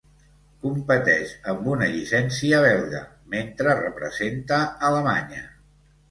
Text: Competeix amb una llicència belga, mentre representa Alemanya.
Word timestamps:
Competeix 0.61 1.33
amb 1.51 1.67
una 1.73 1.89
llicència 1.91 2.61
belga, 2.63 3.01
mentre 3.33 3.75
representa 3.81 4.59
Alemanya. 4.89 5.43